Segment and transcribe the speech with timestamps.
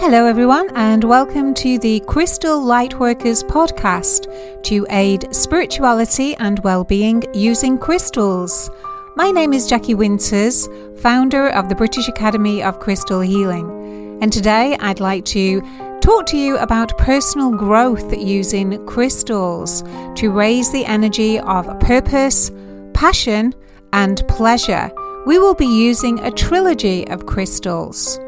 [0.00, 7.76] Hello, everyone, and welcome to the Crystal Lightworkers podcast to aid spirituality and well-being using
[7.76, 8.70] crystals.
[9.14, 10.70] My name is Jackie Winters,
[11.02, 15.60] founder of the British Academy of Crystal Healing, and today I'd like to
[16.00, 19.82] talk to you about personal growth using crystals
[20.16, 22.50] to raise the energy of purpose,
[22.94, 23.54] passion,
[23.92, 24.90] and pleasure.
[25.26, 28.18] We will be using a trilogy of crystals.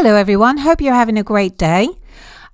[0.00, 0.58] Hello, everyone.
[0.58, 1.88] Hope you're having a great day.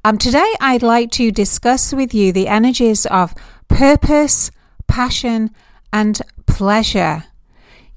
[0.02, 3.34] Um, today, I'd like to discuss with you the energies of
[3.68, 4.50] purpose,
[4.86, 5.50] passion,
[5.92, 7.24] and pleasure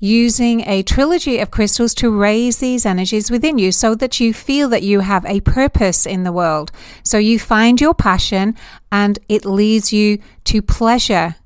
[0.01, 4.67] using a trilogy of crystals to raise these energies within you so that you feel
[4.67, 6.70] that you have a purpose in the world.
[7.01, 8.53] So you find your passion
[8.91, 11.37] and it leads you to pleasure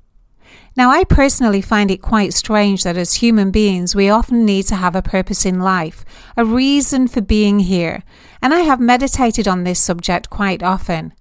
[0.74, 4.76] now, I personally find it quite strange that as human beings, we often need to
[4.76, 6.02] have a purpose in life,
[6.34, 8.02] a reason for being here,
[8.40, 11.12] and I have meditated on this subject quite often.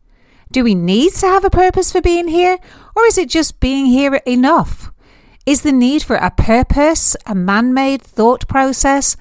[0.54, 2.60] Do we need to have a purpose for being here,
[2.96, 4.92] or is it just being here enough?
[5.46, 9.18] Is the need for a purpose a man made thought process,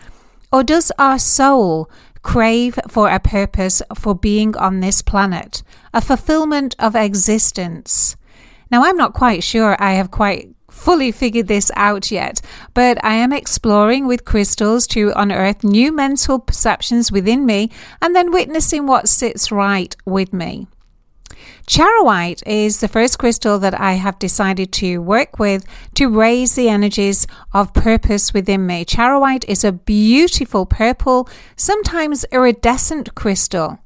[0.53, 1.91] or does our soul
[2.23, 8.17] crave for a purpose for being on this planet, a fulfillment of existence?
[8.71, 12.41] Now, I'm not quite sure I have quite fully figured this out yet,
[12.75, 18.31] but I am exploring with crystals to unearth new mental perceptions within me and then
[18.31, 20.69] witnessing what sits right with me.
[21.67, 26.69] Charoite is the first crystal that I have decided to work with to raise the
[26.69, 28.85] energies of purpose within me.
[28.85, 33.79] Charoite is a beautiful purple, sometimes iridescent crystal.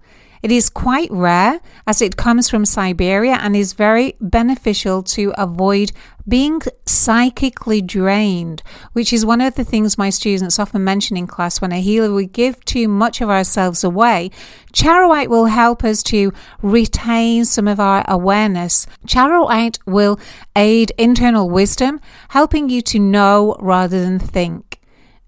[0.45, 5.91] It is quite rare as it comes from Siberia and is very beneficial to avoid
[6.29, 11.63] being psychically drained, which is one of the things my students often mention in class
[11.63, 14.31] when a healer we give too much of ourselves away.
[14.75, 18.87] Charoite will help us to retain some of our awareness.
[19.07, 20.21] Charoite will
[20.55, 24.79] aid internal wisdom, helping you to know rather than think.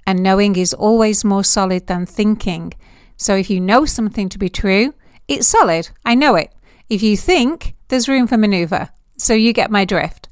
[0.07, 2.75] And knowing is always more solid than thinking.
[3.17, 4.93] So if you know something to be true,
[5.29, 5.91] it's solid.
[6.05, 6.53] I know it.
[6.89, 8.91] If you think, there's room for maneuver.
[9.17, 10.29] So you get my drift.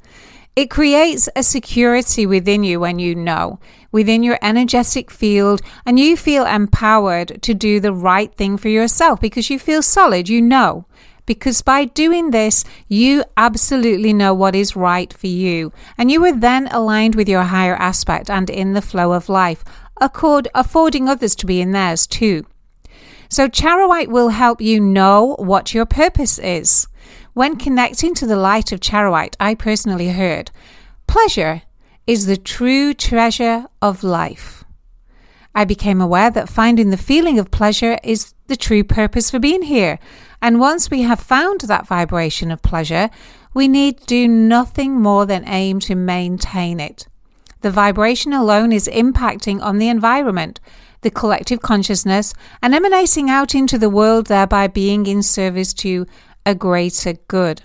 [0.57, 3.59] It creates a security within you when you know,
[3.91, 9.21] within your energetic field, and you feel empowered to do the right thing for yourself
[9.21, 10.87] because you feel solid, you know.
[11.27, 16.37] Because by doing this, you absolutely know what is right for you, and you are
[16.37, 19.65] then aligned with your higher aspect and in the flow of life,
[20.01, 22.47] accord, affording others to be in theirs too.
[23.35, 26.87] So, Charoite will help you know what your purpose is.
[27.33, 30.53] When connecting to the light of Charoite, I personally heard
[31.09, 31.63] pleasure
[32.07, 34.63] is the true treasure of life.
[35.53, 39.63] I became aware that finding the feeling of pleasure is the true purpose for being
[39.63, 39.99] here.
[40.41, 43.11] And once we have found that vibration of pleasure,
[43.53, 47.09] we need do nothing more than aim to maintain it.
[47.63, 50.61] The vibration alone is impacting on the environment,
[51.05, 56.07] the collective consciousness, and emanating out into the world, thereby being in service to
[56.45, 57.63] a greater good.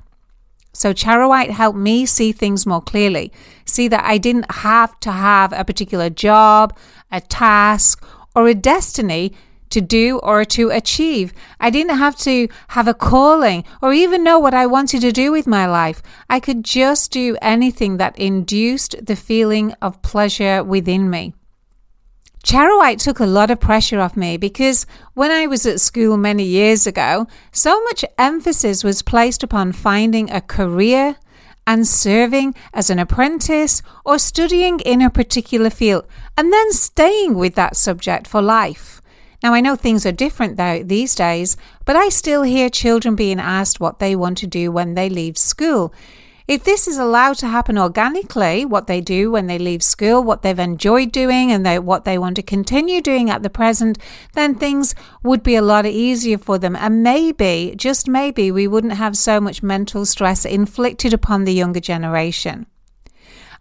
[0.73, 3.33] So, Charoite helped me see things more clearly,
[3.65, 6.77] see that I didn't have to have a particular job,
[7.11, 8.05] a task,
[8.35, 9.33] or a destiny
[9.71, 11.33] to do or to achieve.
[11.59, 15.31] I didn't have to have a calling or even know what I wanted to do
[15.31, 16.01] with my life.
[16.29, 21.33] I could just do anything that induced the feeling of pleasure within me.
[22.43, 26.43] Charoite took a lot of pressure off me because when I was at school many
[26.43, 31.17] years ago, so much emphasis was placed upon finding a career
[31.67, 36.05] and serving as an apprentice or studying in a particular field
[36.37, 39.01] and then staying with that subject for life.
[39.43, 43.39] Now, I know things are different though these days, but I still hear children being
[43.39, 45.93] asked what they want to do when they leave school.
[46.49, 50.41] If this is allowed to happen organically, what they do when they leave school, what
[50.41, 53.99] they've enjoyed doing, and they, what they want to continue doing at the present,
[54.33, 56.75] then things would be a lot easier for them.
[56.75, 61.79] And maybe, just maybe, we wouldn't have so much mental stress inflicted upon the younger
[61.79, 62.65] generation.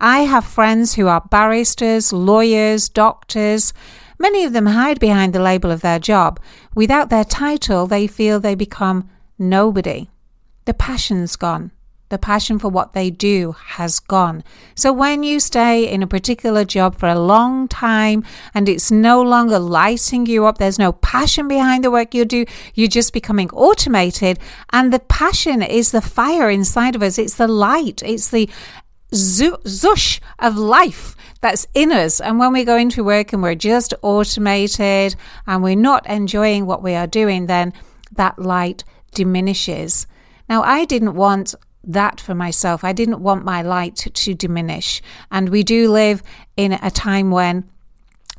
[0.00, 3.74] I have friends who are barristers, lawyers, doctors.
[4.18, 6.40] Many of them hide behind the label of their job.
[6.74, 10.08] Without their title, they feel they become nobody.
[10.64, 11.70] The passion's gone.
[12.10, 14.42] The passion for what they do has gone.
[14.74, 18.24] So when you stay in a particular job for a long time
[18.54, 22.46] and it's no longer lighting you up, there's no passion behind the work you do,
[22.74, 24.38] you're just becoming automated.
[24.72, 27.18] And the passion is the fire inside of us.
[27.18, 28.02] It's the light.
[28.02, 28.48] It's the
[29.12, 32.20] zush of life that's in us.
[32.20, 35.14] And when we go into work and we're just automated
[35.46, 37.72] and we're not enjoying what we are doing, then
[38.12, 40.06] that light diminishes.
[40.48, 41.54] Now, I didn't want
[41.88, 42.84] that for myself.
[42.84, 45.02] I didn't want my light to, diminish.
[45.30, 46.22] And we do live
[46.56, 47.68] in a time when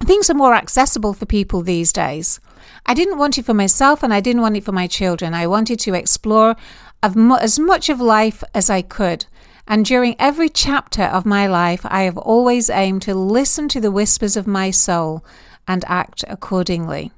[0.06, 2.40] things are more accessible for people these days.
[2.86, 5.34] I didn't want it for myself and I didn't want it for my children.
[5.34, 6.56] I wanted to explore
[7.04, 9.26] as much of life as I could.
[9.68, 13.92] And during every chapter of my life, I have always aimed to listen to the
[13.92, 15.24] whispers of my soul
[15.68, 17.12] and act accordingly.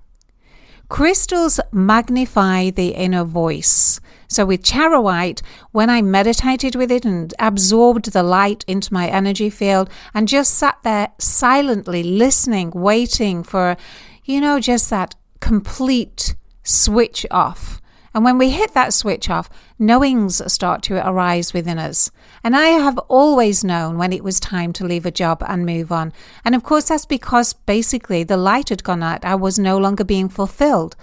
[0.91, 4.01] Crystals magnify the inner voice.
[4.27, 5.41] So with charoite,
[5.71, 10.53] when I meditated with it and absorbed the light into my energy field and just
[10.53, 13.77] sat there silently listening, waiting for,
[14.25, 17.80] you know, just that complete switch off
[18.13, 19.49] and when we hit that switch off,
[19.79, 22.11] knowings start to arise within us.
[22.43, 25.91] And I have always known when it was time to leave a job and move
[25.91, 26.11] on.
[26.43, 29.23] And of course, that's because basically the light had gone out.
[29.23, 30.95] I was no longer being fulfilled.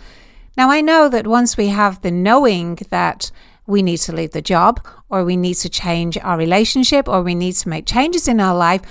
[0.56, 3.30] Now, I know that once we have the knowing that
[3.66, 7.34] we need to leave the job, or we need to change our relationship, or we
[7.34, 8.82] need to make changes in our life,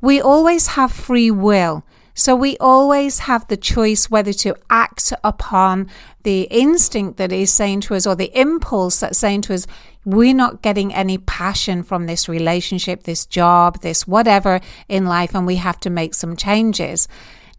[0.00, 1.84] we always have free will.
[2.18, 5.90] So we always have the choice whether to act upon
[6.22, 9.66] the instinct that is saying to us or the impulse that's saying to us,
[10.06, 15.46] we're not getting any passion from this relationship, this job, this whatever in life, and
[15.46, 17.06] we have to make some changes.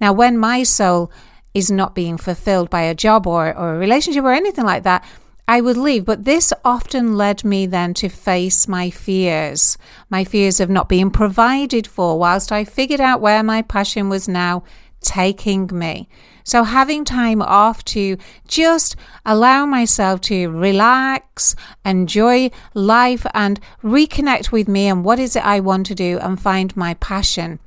[0.02, 1.12] Now, when my soul
[1.54, 5.06] is not being fulfilled by a job or, or a relationship or anything like that,
[5.48, 6.06] I would leave.
[6.06, 9.78] But this often led me then to face my fears,
[10.10, 14.28] my fears of not being provided for, whilst I figured out where my passion was
[14.28, 14.64] now
[15.02, 16.10] taking me.
[16.44, 18.18] So having time off to
[18.48, 18.96] just
[19.26, 21.56] allow myself to relax,
[21.86, 26.42] enjoy life and reconnect with me and what is it I want to do and
[26.42, 27.60] find my passion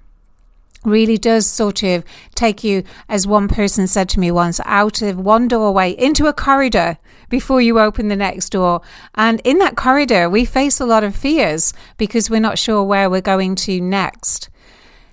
[0.84, 2.04] really does sort of
[2.34, 6.32] take you, as one person said to me once, out of one doorway into a
[6.32, 6.98] corridor
[7.28, 8.80] before you open the next door.
[9.14, 13.10] And in that corridor, we face a lot of fears because we're not sure where
[13.10, 14.48] we're going to next.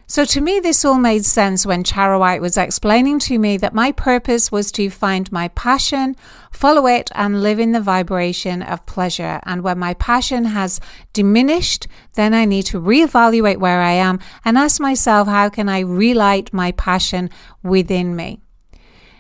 [0.10, 3.92] So to me, this all made sense when Charoite was explaining to me that my
[3.92, 6.16] purpose was to find my passion,
[6.50, 9.42] follow it, and live in the vibration of pleasure.
[9.44, 10.80] And when my passion has
[11.12, 15.82] diminished, then I need to reevaluate where I am and ask myself, how can I
[15.82, 17.30] relight my passion
[17.62, 18.40] within me?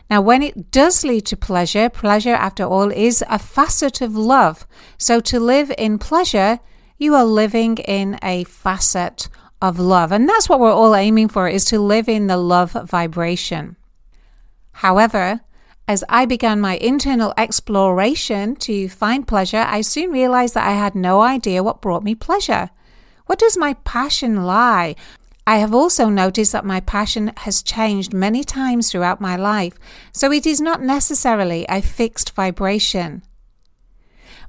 [0.10, 4.66] Now, when it does lead to pleasure, pleasure, after all, is a facet of love.
[4.98, 6.60] So to live in pleasure,
[6.98, 9.28] you are living in a facet
[9.62, 10.12] of love.
[10.12, 13.76] And that's what we're all aiming for is to live in the love vibration.
[14.72, 15.42] However,
[15.88, 20.96] as I began my internal exploration to find pleasure, I soon realized that I had
[20.96, 22.70] no idea what brought me pleasure.
[23.26, 24.96] What does my passion lie?
[25.48, 29.80] I have also noticed that my passion has changed many times throughout my life,
[30.12, 33.24] so it is not necessarily a fixed vibration.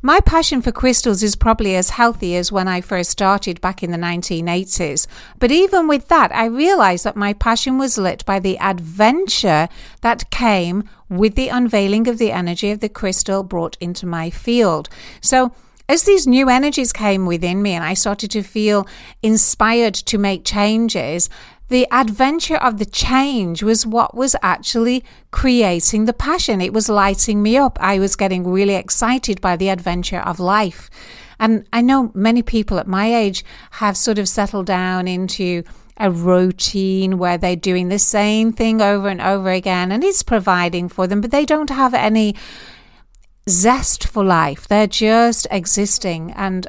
[0.00, 3.90] My passion for crystals is probably as healthy as when I first started back in
[3.90, 5.08] the 1980s.
[5.40, 9.68] But even with that, I realized that my passion was lit by the adventure
[10.02, 14.88] that came with the unveiling of the energy of the crystal brought into my field.
[15.20, 15.52] So,
[15.88, 18.86] as these new energies came within me and I started to feel
[19.22, 21.30] inspired to make changes,
[21.68, 26.60] the adventure of the change was what was actually creating the passion.
[26.60, 27.78] It was lighting me up.
[27.80, 30.90] I was getting really excited by the adventure of life.
[31.38, 35.62] And I know many people at my age have sort of settled down into
[35.98, 40.88] a routine where they're doing the same thing over and over again and it's providing
[40.88, 42.34] for them, but they don't have any
[43.48, 44.68] zest for life.
[44.68, 46.32] They're just existing.
[46.32, 46.66] And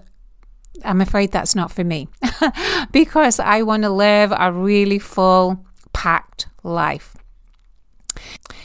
[0.85, 2.07] I'm afraid that's not for me
[2.91, 7.15] because I want to live a really full, packed life.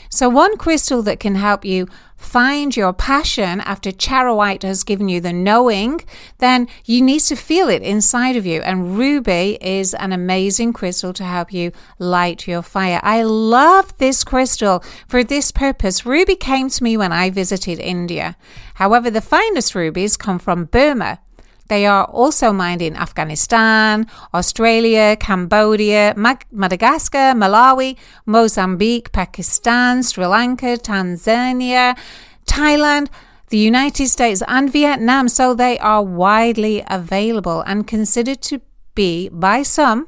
[0.09, 5.21] So, one crystal that can help you find your passion after charoite has given you
[5.21, 6.01] the knowing,
[6.39, 8.61] then you need to feel it inside of you.
[8.61, 12.99] And ruby is an amazing crystal to help you light your fire.
[13.03, 16.05] I love this crystal for this purpose.
[16.05, 18.37] Ruby came to me when I visited India.
[18.75, 21.19] However, the finest rubies come from Burma.
[21.67, 31.97] They are also mined in Afghanistan, Australia, Cambodia, Madagascar, Malawi, Mozambique, Pakistan, Sri Lanka, Tanzania,
[32.45, 33.07] Thailand,
[33.49, 35.27] the United States, and Vietnam.
[35.27, 38.61] So they are widely available and considered to
[38.93, 40.07] be, by some,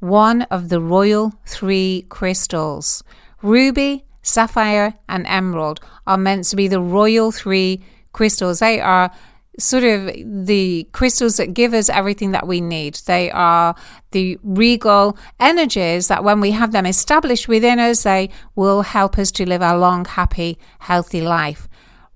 [0.00, 3.02] one of the royal three crystals.
[3.42, 8.58] Ruby, sapphire, and emerald are meant to be the royal three crystals.
[8.58, 9.10] They are
[9.58, 10.10] sort of
[10.46, 12.94] the crystals that give us everything that we need.
[13.06, 13.74] They are
[14.10, 19.30] the regal energies that when we have them established within us, they will help us
[19.32, 21.68] to live a long, happy, healthy life.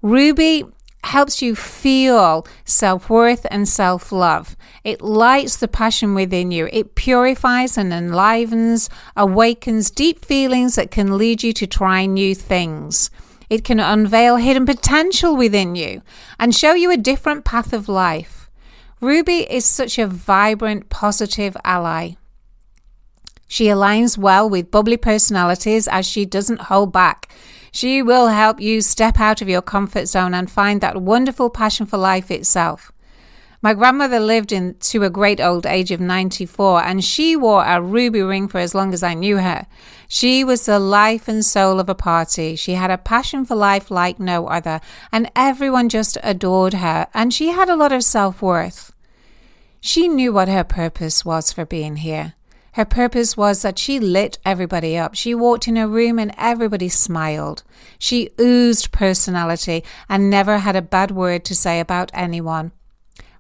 [0.03, 0.65] Ruby
[1.05, 4.57] helps you feel self worth and self love.
[4.85, 6.69] It lights the passion within you.
[6.73, 13.11] It purifies and enlivens, awakens deep feelings that can lead you to try new things.
[13.49, 16.03] It can unveil hidden potential within you
[16.39, 18.51] and show you a different path of life.
[19.01, 22.13] Ruby is such a vibrant, positive ally.
[23.47, 27.31] She aligns well with bubbly personalities as she doesn't hold back.
[27.73, 31.87] She will help you step out of your comfort zone and find that wonderful passion
[31.87, 32.93] for life itself.
[33.61, 37.83] My grandmother lived in, to a great old age of 94 and she wore a
[37.83, 39.67] ruby ring for as long as I knew her.
[40.07, 42.55] She was the life and soul of a party.
[42.55, 47.35] She had a passion for life like no other and everyone just adored her and
[47.35, 48.93] she had a lot of self-worth.
[49.81, 52.35] She knew what her purpose was for being here.
[52.75, 55.17] Her purpose was that she lit everybody up.
[55.17, 57.65] She walked in a room and everybody smiled.
[57.99, 62.71] She oozed personality and never had a bad word to say about anyone.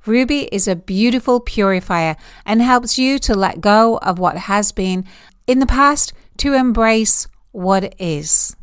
[0.08, 5.04] Ruby is a beautiful purifier and helps you to let go of what has been
[5.46, 8.56] in the past to embrace what is.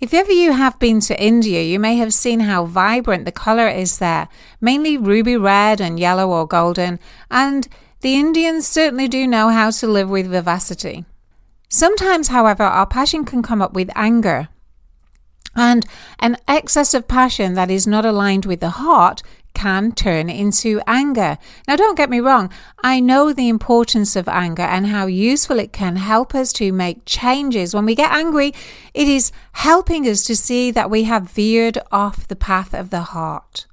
[0.00, 3.68] If ever you have been to India, you may have seen how vibrant the colour
[3.68, 4.28] is there,
[4.60, 7.66] mainly ruby red and yellow or golden, and
[8.00, 11.04] the Indians certainly do know how to live with vivacity.
[11.68, 14.48] Sometimes, however, our passion can come up with anger.
[15.56, 15.86] And
[16.18, 19.22] an excess of passion that is not aligned with the heart
[19.54, 21.38] can turn into anger.
[21.66, 22.50] Now, don't get me wrong,
[22.82, 27.06] I know the importance of anger and how useful it can help us to make
[27.06, 27.74] changes.
[27.74, 28.52] When we get angry,
[28.92, 33.02] it is helping us to see that we have veered off the path of the
[33.02, 33.66] heart.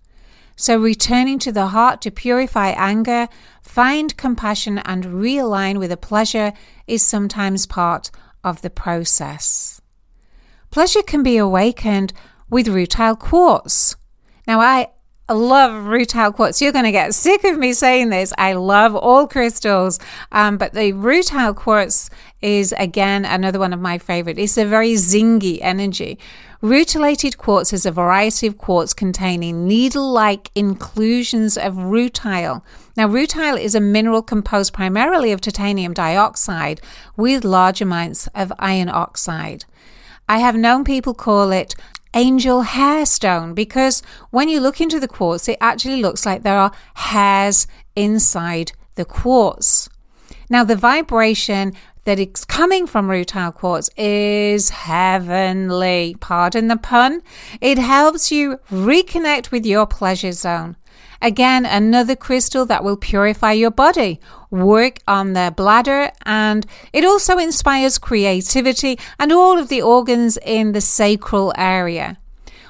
[0.56, 3.28] So, returning to the heart to purify anger,
[3.64, 6.54] find compassion, and realign with a pleasure
[6.86, 8.12] is sometimes part
[8.44, 9.82] of the process.
[10.70, 12.14] Pleasure can be awakened
[12.50, 13.96] with rutile quartz.
[14.48, 14.90] Now, I
[15.34, 16.62] love rutile quartz.
[16.62, 18.34] You're going to get sick of me saying this.
[18.38, 20.00] I love all crystals,
[20.32, 22.10] um, but the rutile quartz
[22.42, 24.40] is again another one of my favorite.
[24.40, 26.18] It's a very zingy energy.
[26.62, 32.62] Rutilated quartz is a variety of quartz containing needle like inclusions of rutile.
[32.96, 36.80] Now, rutile is a mineral composed primarily of titanium dioxide
[37.18, 39.66] with large amounts of iron oxide.
[40.30, 41.76] I have known people call it
[42.14, 46.58] angel hair stone because when you look into the quartz, it actually looks like there
[46.58, 49.90] are hairs inside the quartz.
[50.50, 56.16] Now, the vibration that is coming from rutile quartz is heavenly.
[56.20, 57.22] Pardon the pun.
[57.62, 60.76] It helps you reconnect with your pleasure zone.
[61.22, 67.38] Again, another crystal that will purify your body, work on the bladder, and it also
[67.38, 72.18] inspires creativity and all of the organs in the sacral area.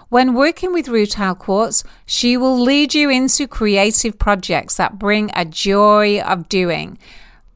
[0.10, 5.46] When working with rutile quartz, she will lead you into creative projects that bring a
[5.46, 6.98] joy of doing,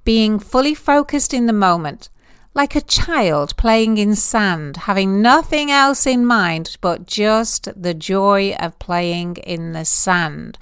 [0.06, 2.10] being fully focused in the moment,
[2.56, 8.54] like a child playing in sand, having nothing else in mind but just the joy
[8.54, 10.58] of playing in the sand.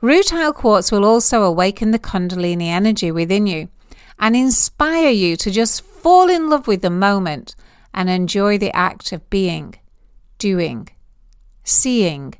[0.00, 3.68] Rutile quartz will also awaken the Kundalini energy within you
[4.20, 7.56] and inspire you to just fall in love with the moment
[7.92, 9.74] and enjoy the act of being,
[10.38, 10.88] doing,
[11.64, 12.34] seeing,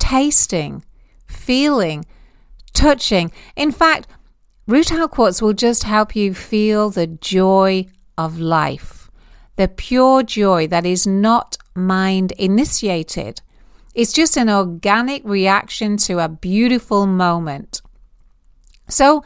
[0.00, 0.84] tasting,
[1.28, 2.04] feeling,
[2.74, 3.30] touching.
[3.54, 4.08] In fact,
[4.68, 9.10] rutile quartz will just help you feel the joy of life,
[9.56, 13.40] the pure joy that is not mind initiated.
[13.94, 17.82] It's just an organic reaction to a beautiful moment.
[18.88, 19.24] So,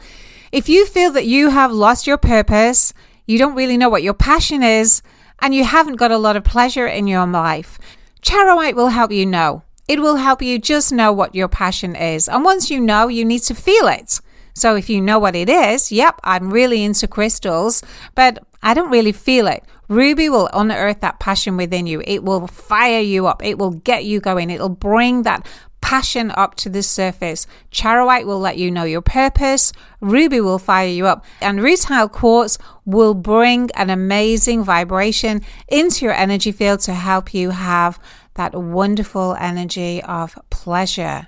[0.51, 2.93] if you feel that you have lost your purpose,
[3.25, 5.01] you don't really know what your passion is,
[5.39, 7.79] and you haven't got a lot of pleasure in your life,
[8.21, 9.63] Charoite will help you know.
[9.87, 12.27] It will help you just know what your passion is.
[12.27, 14.19] And once you know, you need to feel it.
[14.57, 17.83] So if you know what it is, yep, I'm really into crystals,
[18.15, 19.63] but I don't really feel it.
[19.87, 22.01] Ruby will unearth that passion within you.
[22.05, 23.43] It will fire you up.
[23.45, 24.49] It will get you going.
[24.49, 25.47] It'll bring that
[25.79, 27.45] passion up to the surface.
[27.69, 29.71] Charoite will let you know your purpose.
[30.01, 31.23] Ruby will fire you up.
[31.39, 37.51] And rutile quartz will bring an amazing vibration into your energy field to help you
[37.51, 37.99] have
[38.33, 41.27] that wonderful energy of pleasure.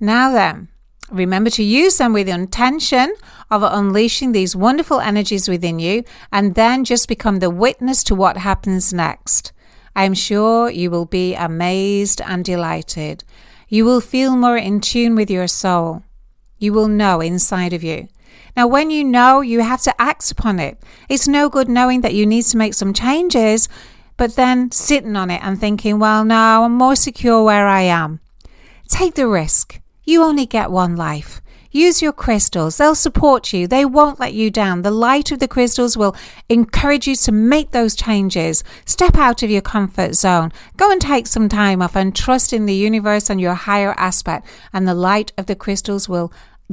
[0.00, 0.68] Now then,
[1.12, 3.14] Remember to use them with the intention
[3.50, 8.38] of unleashing these wonderful energies within you and then just become the witness to what
[8.38, 9.52] happens next.
[9.94, 13.24] I am sure you will be amazed and delighted.
[13.68, 16.02] You will feel more in tune with your soul.
[16.58, 18.08] You will know inside of you.
[18.56, 20.82] Now, when you know, you have to act upon it.
[21.10, 23.68] It's no good knowing that you need to make some changes,
[24.16, 28.20] but then sitting on it and thinking, well, no, I'm more secure where I am.
[28.88, 29.81] Take the risk.
[30.04, 31.40] You only get one life.
[31.70, 32.76] Use your crystals.
[32.76, 33.66] They'll support you.
[33.66, 34.82] They won't let you down.
[34.82, 36.14] The light of the crystals will
[36.50, 38.62] encourage you to make those changes.
[38.84, 40.52] Step out of your comfort zone.
[40.76, 44.46] Go and take some time off and trust in the universe and your higher aspect.
[44.74, 46.30] And the light of the crystals will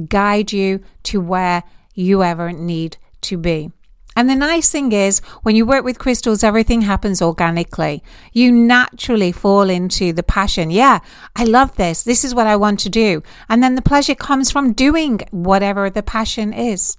[0.08, 1.62] guide you to where
[1.94, 3.70] you ever need to be.
[4.16, 8.02] And the nice thing is, when you work with crystals, everything happens organically.
[8.32, 10.70] You naturally fall into the passion.
[10.70, 10.98] Yeah,
[11.36, 12.02] I love this.
[12.02, 13.22] This is what I want to do.
[13.48, 16.96] And then the pleasure comes from doing whatever the passion is.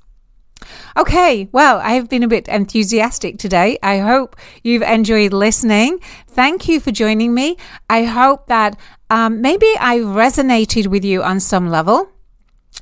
[0.95, 3.77] Okay, well, I have been a bit enthusiastic today.
[3.81, 5.99] I hope you've enjoyed listening.
[6.27, 7.57] Thank you for joining me.
[7.89, 8.77] I hope that
[9.09, 12.09] um, maybe I resonated with you on some level.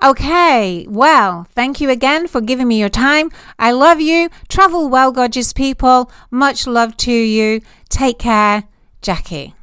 [0.00, 3.32] Okay, well, thank you again for giving me your time.
[3.58, 4.28] I love you.
[4.48, 6.08] Travel well, gorgeous people.
[6.30, 7.60] Much love to you.
[7.88, 8.62] Take care,
[9.02, 9.56] Jackie.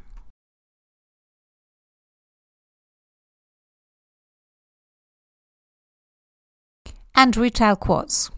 [7.15, 8.29] And rutile quartz.